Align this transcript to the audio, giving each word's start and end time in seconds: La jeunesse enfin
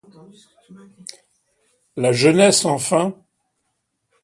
La 1.95 2.11
jeunesse 2.11 2.65
enfin 2.65 3.13